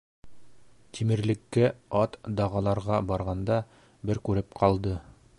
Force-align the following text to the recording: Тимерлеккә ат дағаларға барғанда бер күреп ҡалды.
Тимерлеккә 0.99 1.67
ат 1.99 2.17
дағаларға 2.39 2.97
барғанда 3.11 3.59
бер 4.11 4.21
күреп 4.31 4.57
ҡалды. 4.63 4.95